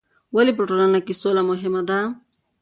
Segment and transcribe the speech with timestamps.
[0.35, 1.99] ولې په ټولنه کې سوله مهمه ده؟